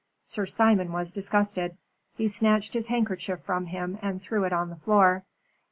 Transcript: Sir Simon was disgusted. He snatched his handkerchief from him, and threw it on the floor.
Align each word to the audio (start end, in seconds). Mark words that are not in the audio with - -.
Sir 0.23 0.47
Simon 0.47 0.91
was 0.93 1.11
disgusted. 1.11 1.77
He 2.15 2.27
snatched 2.27 2.73
his 2.73 2.87
handkerchief 2.87 3.41
from 3.41 3.67
him, 3.67 3.99
and 4.01 4.19
threw 4.19 4.45
it 4.45 4.51
on 4.51 4.71
the 4.71 4.75
floor. 4.75 5.25